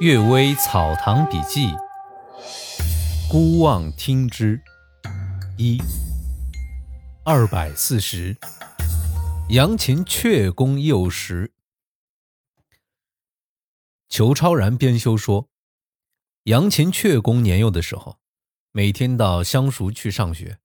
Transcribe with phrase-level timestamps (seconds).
[0.00, 1.66] 岳微草堂笔记》
[3.28, 4.62] 孤望听之
[5.56, 5.76] 一
[7.24, 8.36] 二百四十，
[9.48, 11.50] 杨琴阙宫幼时。
[14.08, 15.48] 裘超然编修说，
[16.44, 18.18] 杨琴阙宫年幼的时候，
[18.70, 20.60] 每天到乡塾去上学，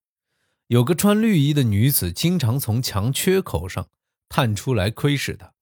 [0.67, 3.89] 有个穿绿衣的女子，经常从墙缺口上
[4.29, 5.53] 探出来窥视他，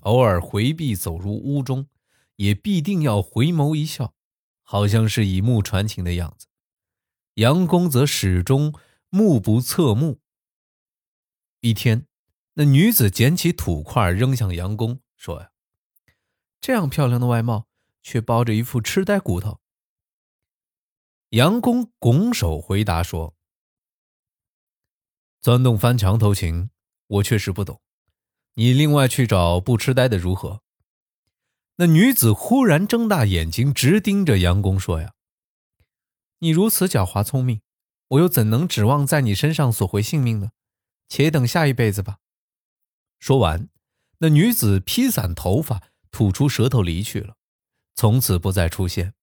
[0.00, 1.86] 偶尔回避走入屋中。
[2.40, 4.14] 也必定要回眸一笑，
[4.62, 6.46] 好像是以目传情的样子。
[7.34, 8.74] 杨公则始终
[9.10, 10.20] 目不侧目。
[11.60, 12.06] 一天，
[12.54, 15.50] 那女子捡起土块扔向杨公，说：“呀，
[16.62, 17.68] 这样漂亮的外貌，
[18.02, 19.60] 却包着一副痴呆骨头。”
[21.36, 23.36] 杨公拱手回答说
[25.42, 26.70] ：“钻洞翻墙偷情，
[27.06, 27.82] 我确实不懂。
[28.54, 30.62] 你另外去找不痴呆的如何？”
[31.80, 35.14] 那女子忽然睁大眼睛，直盯着杨公说：“呀，
[36.40, 37.62] 你如此狡猾聪明，
[38.08, 40.50] 我又怎能指望在你身上索回性命呢？
[41.08, 42.18] 且等下一辈子吧。”
[43.18, 43.70] 说完，
[44.18, 47.36] 那女子披散头发，吐出舌头离去了，
[47.94, 49.14] 从此不再出现。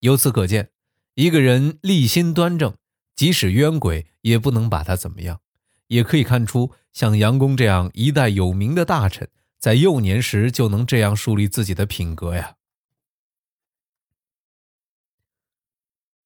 [0.00, 0.72] 由此可见，
[1.14, 2.76] 一个人立心端正，
[3.14, 5.40] 即使冤鬼也不能把他怎么样。
[5.86, 9.30] 也可以看出，像杨公这样一代有名的大臣。
[9.58, 12.56] 在幼年时就能这样树立自己的品格呀。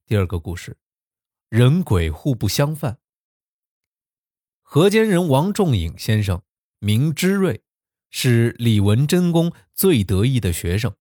[0.07, 0.77] 第二个故事，
[1.49, 2.99] 人鬼互不相犯。
[4.61, 6.43] 河间人王仲颖先生
[6.81, 7.63] 名之瑞，
[8.11, 10.97] 是李文真公最得意的学生，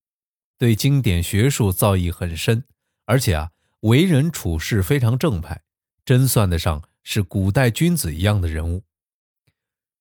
[0.57, 2.63] 对经典学术造诣很深，
[3.05, 5.63] 而且啊，为人处事非常正派，
[6.05, 8.83] 真算得上是古代君子一样的人物。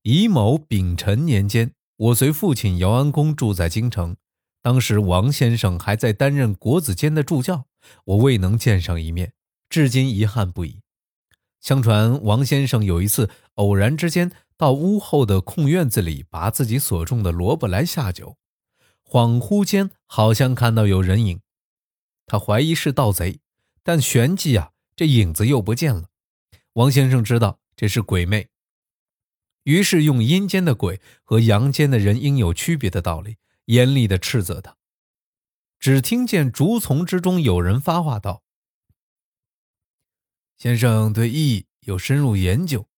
[0.02, 1.74] 乙卯丙辰年间。
[1.98, 4.16] 我随父亲姚安公住在京城，
[4.62, 7.64] 当时王先生还在担任国子监的助教，
[8.04, 9.32] 我未能见上一面，
[9.68, 10.80] 至今遗憾不已。
[11.60, 18.36] 相传王先生有一次偶然之间到屋后的空院子里拔自己所种的萝卜来下酒，
[19.04, 21.40] 恍惚间好像看到有人影，
[22.26, 23.40] 他怀疑是盗贼，
[23.82, 26.04] 但旋即啊，这影子又不见了。
[26.74, 28.48] 王先生知道这是鬼魅。
[29.64, 33.36] 于是用阴间的鬼和阳间的人应有区别的道理，
[33.66, 34.76] 严厉地斥责他。
[35.78, 38.42] 只听见竹丛之中有人发话道
[40.56, 42.88] ：“先生对易有深入研究，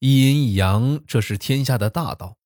[0.00, 2.36] 一阴一阳，这是天下的大道。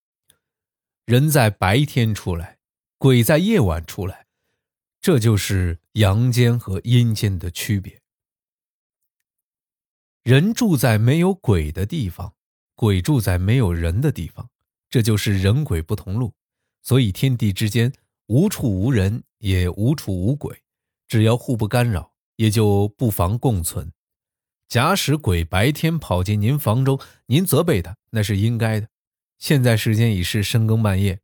[1.05, 2.59] 人在白天出来，
[2.99, 4.27] 鬼在夜晚出来，
[5.01, 8.01] 这就是阳间和阴间的区别。
[10.23, 12.35] 人住在没有鬼的地方。”
[12.77, 14.49] 鬼住在没有人的地方，
[14.89, 16.33] 这就是人鬼不同路。
[16.83, 17.93] 所以天地之间
[18.27, 20.63] 无处无人，也无处无鬼，
[21.09, 23.91] 只要互不干扰，也就不妨共存。
[24.69, 28.89] 假使鬼白天跑进您房中，您责备他，那是应该的。
[29.39, 31.21] 现在时间已是深更半夜，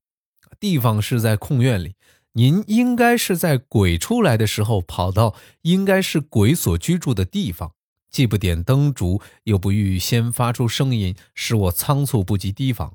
[0.58, 1.96] 地方是在空院里，
[2.32, 7.74] 您应该是在鬼出来的时候跑到应该是鬼所居住的地方。
[8.12, 12.94] 既不点灯烛，又不欲先发出声音，使我仓促不及提防。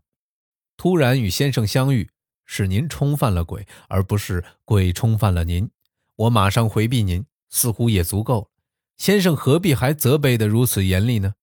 [0.78, 2.12] 突然与先生相遇，
[2.46, 5.70] 是您冲犯了鬼，而不是鬼冲犯了您。
[6.16, 8.52] 我马上回避您，似乎也足够。
[8.96, 11.34] 先生何必还责备的如此严厉呢？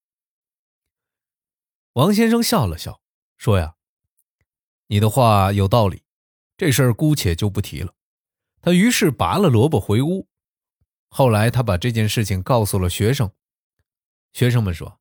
[1.94, 3.00] 王先生笑了笑，
[3.36, 3.74] 说：“呀，
[4.86, 6.02] 你的话有道理，
[6.56, 7.94] 这事儿姑且就不提了。”
[8.62, 10.28] 他于是拔了萝卜回屋。
[11.08, 13.30] 后来他把这件事情告诉了学生。
[14.34, 15.00] 学生们说：“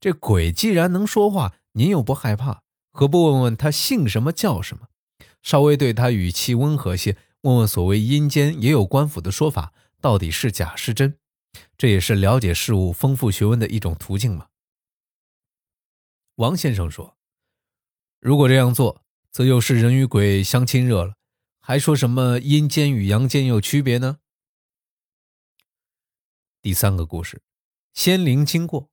[0.00, 4.88] 这鬼既然能说话，您又不害怕，何不问问他姓什么叫什么？
[5.42, 11.18] 稍微对他语气温和些，问问所谓阴间也有官府的说法，到底是假是真？
[11.76, 14.48] 这也是了解事物、丰富学问的一种途径嘛。”
[16.36, 17.18] 王先生说
[18.20, 21.16] ：“如果这样做，则又是人与鬼相亲热了，
[21.60, 24.20] 还说什么阴间与阳间有区别呢？”
[26.62, 27.42] 第三个故事。
[27.94, 28.90] 仙灵经过。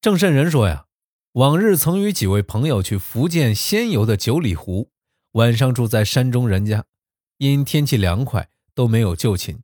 [0.00, 0.86] 郑慎人说呀，
[1.32, 4.90] 往日曾与几位朋友去福建仙游的九里湖，
[5.32, 6.84] 晚上住在山中人家，
[7.38, 9.58] 因天气凉快，都没有就寝，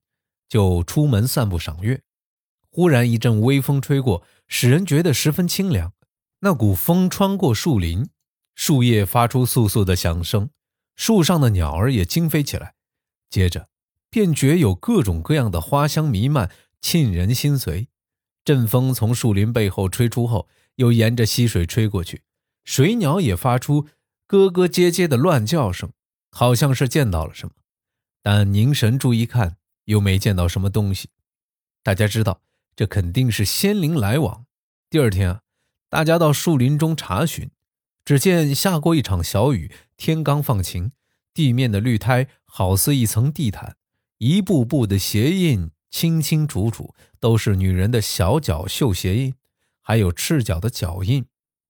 [0.48, 2.02] 就出门散步赏月。
[2.68, 5.92] 忽然一阵微风吹过，使人觉得十分清凉。
[6.40, 8.08] 那股风穿过树林，
[8.54, 10.50] 树叶发出簌簌的响声，
[10.96, 12.74] 树上的鸟儿也惊飞起来。
[13.30, 13.68] 接着，
[14.10, 16.50] 便觉有各种各样的花香弥漫。
[16.82, 17.86] 沁人心髓，
[18.44, 22.22] 阵风从树林背后吹出后，又沿着溪水吹过去，
[22.64, 23.86] 水鸟也发出
[24.26, 25.92] 咯咯结结的乱叫声，
[26.30, 27.54] 好像是见到了什么。
[28.20, 31.08] 但凝神注意看，又没见到什么东西。
[31.84, 32.42] 大家知道，
[32.74, 34.46] 这肯定是仙灵来往。
[34.90, 35.40] 第二天啊，
[35.88, 37.50] 大家到树林中查询，
[38.04, 40.92] 只见下过一场小雨，天刚放晴，
[41.32, 43.76] 地面的绿苔好似一层地毯，
[44.18, 49.34] 一步步的鞋印清清楚楚，都是女人的小脚绣鞋印，
[49.80, 51.26] 还有赤脚的脚印，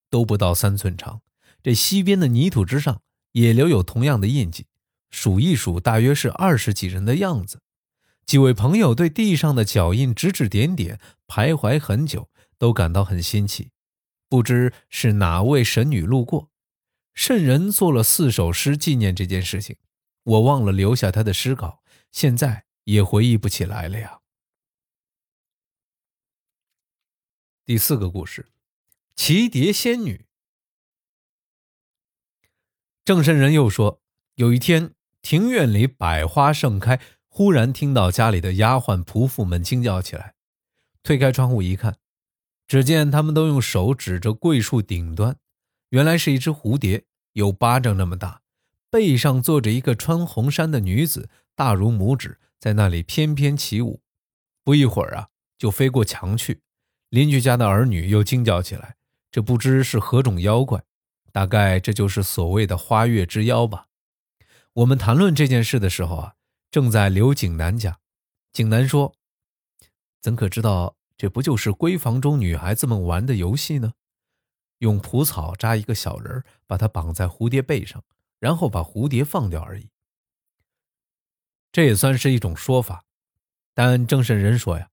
[0.09, 1.21] 都不到三寸长。
[1.63, 3.03] 这西边的泥土之上
[3.33, 4.67] 也留有同样的印记，
[5.11, 7.61] 数一数，大约是二十几人的样子。
[8.25, 13.71] 几位朋友对地上的脚印指指点点，徘徊很久，都感到很新奇，
[14.29, 16.49] 不知是哪位神女路过。
[17.13, 19.77] 圣人做了四首诗纪念这件事情，
[20.23, 21.83] 我忘了留下他的诗稿，
[22.13, 24.21] 现在也回忆不起来了呀。
[27.65, 28.51] 第四个故事，
[29.15, 30.27] 奇蝶仙女。
[33.05, 34.01] 郑圣人又说，
[34.35, 37.01] 有一天庭院里百花盛开。
[37.35, 40.35] 忽然听到家里的丫鬟仆妇们惊叫起来，
[41.03, 41.97] 推开窗户一看，
[42.67, 45.39] 只见他们都用手指着桂树顶端，
[45.89, 48.43] 原来是一只蝴蝶，有巴掌那么大，
[48.91, 54.03] 背上坐着一个穿红衫的女子，大如拇指，在那里翩翩起舞。
[54.63, 56.61] 不一会儿啊，就飞过墙去。
[57.09, 58.95] 邻居家的儿女又惊叫起来，
[59.33, 60.85] 这不知是何种妖怪，
[61.33, 63.89] 大概这就是所谓的花月之妖吧。
[64.75, 66.35] 我们谈论这件事的时候啊。
[66.71, 67.99] 正在刘景南家，
[68.51, 69.15] 景南说
[70.23, 73.93] ：“怎可知道这不就是闺房中女孩子们玩的游戏呢？
[74.79, 78.03] 用蒲草扎一个小人把它绑在蝴蝶背上，
[78.39, 79.91] 然后把蝴蝶放掉而已。
[81.73, 83.05] 这也算是一种说法。
[83.75, 84.91] 但郑圣人说呀，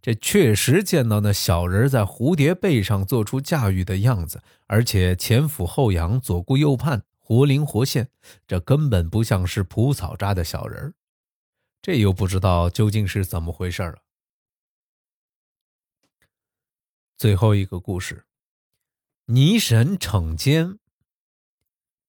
[0.00, 8.10] 这确实见到那小人在蝴蝶背上做出驾驭的样子，而且前俯后仰，左顾右盼，活灵活现，
[8.46, 10.94] 这根本不像是蒲草扎的小人。”
[11.80, 13.98] 这又不知道究竟是怎么回事了。
[17.16, 18.26] 最后一个故事，
[19.26, 20.78] 泥神惩奸。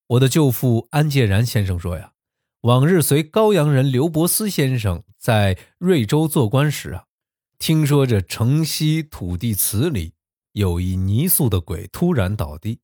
[0.07, 2.13] 我的舅父安介然先生说呀，
[2.62, 7.06] 往日随高阳人刘伯思先生在瑞州做官时啊，
[7.58, 10.14] 听说这城西土地祠里
[10.52, 12.82] 有一泥塑的鬼突然倒地，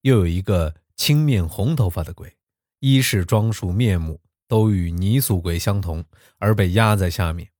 [0.00, 2.36] 又有一个青面红头发的鬼，
[2.80, 4.20] 衣饰装束面目。
[4.48, 6.06] 都与泥塑鬼相同，
[6.38, 7.50] 而被压在下面。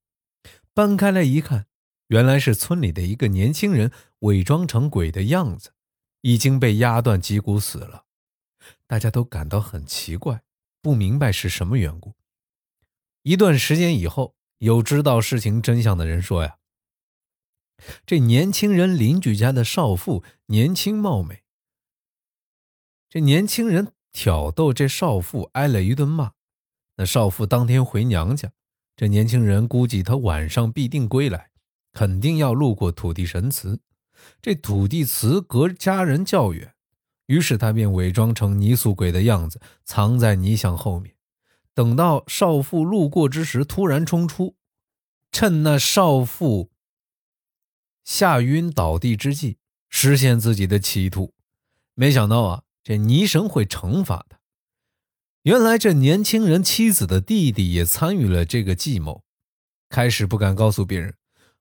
[0.73, 1.67] 搬开来一看，
[2.07, 5.73] 原来是村里的一个年轻人伪装成鬼的样子，
[6.23, 8.05] 已经被压断脊骨死了。
[8.87, 10.41] 大家都感到很奇怪，
[10.81, 12.15] 不明白是什么缘故。
[13.23, 16.59] 一段时间以后，有知道事情真相的人说呀
[18.07, 21.43] ：“这年轻人邻居家的少妇年轻貌美，
[23.09, 26.33] 这年轻人挑逗这少妇，挨了一顿骂。”
[26.97, 28.51] 那少妇当天回娘家，
[28.97, 31.51] 这年轻人估计他晚上必定归来，
[31.93, 33.81] 肯定要路过土地神祠。
[34.43, 36.75] 这土地祠隔家人较远，
[37.29, 41.15] 于是他便伪装成泥塑鬼的样子，藏在泥像后面。
[41.75, 44.57] 等到少妇路过之时，突然冲出，
[45.31, 46.71] 趁那少妇
[48.03, 49.59] 吓晕倒地之际，
[49.91, 51.35] 实现自己的企图。
[51.95, 54.39] 没想到啊，这泥神会惩罚他。
[55.43, 59.23] 原来这年轻人妻子的弟弟也参与了这个计谋，
[59.91, 61.15] 开始不敢告诉别人，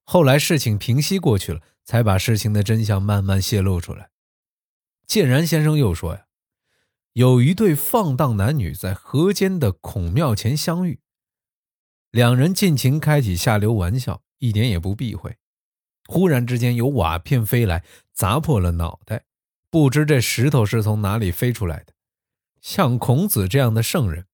[0.03, 4.10] 后来事情平息过去了，才把事情的真相慢慢泄露出来。
[5.08, 6.26] 建然先生又说呀，
[7.14, 11.00] 有一对放荡男女在河间的孔庙前相遇，
[12.12, 15.38] 两人尽情开起下流玩笑，一点也不避讳。
[16.08, 19.24] 忽然之间有瓦片飞来，砸破了脑袋，
[19.70, 21.94] 不知这石头是从哪里飞出来的。
[22.62, 24.26] 像孔子这样的圣人，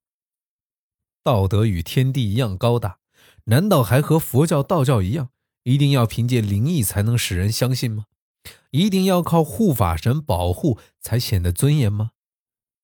[1.24, 2.98] 道德与天地一样高大，
[3.46, 5.30] 难道还和佛教、道教一样，
[5.64, 8.06] 一定要凭借灵异才能使人相信吗？
[8.72, 12.12] 一定要靠护法神保护才显得尊严吗？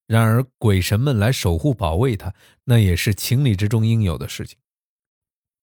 [0.08, 4.58] 然而鬼神们来守护保卫他，那也是情理之中应有的事情。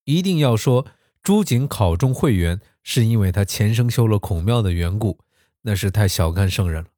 [0.04, 0.86] 一定要说
[1.22, 5.18] 朱景考中会员是因为他前生修了孔庙的缘故，
[5.62, 6.90] 那是太小看圣人了。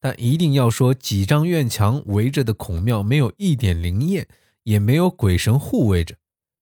[0.00, 4.28] 但一定要说几张院墙围着的孔庙没有一点灵验，
[4.62, 6.16] 也没有鬼神护卫着，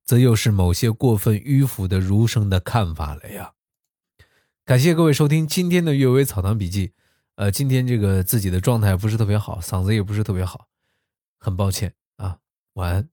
[0.04, 3.52] 则又是某些过分迂腐的儒生的看法了呀。
[4.73, 6.88] 感谢各位收听今天的《阅微草堂笔记》。
[7.35, 10.67] 呃，今天这个自己的状态不是特别好，嗓子也不是特别好，
[11.38, 12.38] 很抱歉啊。
[12.73, 13.07] 晚安。